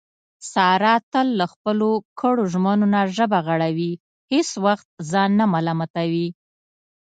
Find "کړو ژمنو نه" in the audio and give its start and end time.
2.19-3.01